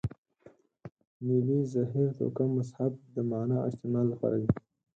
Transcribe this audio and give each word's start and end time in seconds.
نیلې، 1.25 1.59
زهیر، 1.73 2.09
توکم، 2.17 2.49
مهذب 2.57 2.91
د 3.15 3.17
معنا 3.29 3.57
او 3.61 3.67
استعمال 3.69 4.05
لپاره 4.13 4.37
دي. 4.41 4.49